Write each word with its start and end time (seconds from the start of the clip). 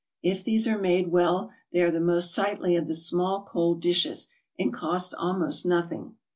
If 0.23 0.43
these 0.43 0.67
are 0.67 0.79
made 0.79 1.11
well, 1.11 1.51
they 1.71 1.79
are 1.81 1.91
the 1.91 2.01
most 2.01 2.33
sightly 2.33 2.75
of 2.75 2.87
the 2.87 2.95
small 2.95 3.47
cold 3.47 3.83
dishes, 3.83 4.29
and 4.57 4.73
cost 4.73 5.13
almost 5.13 5.63
nothing. 5.63 6.15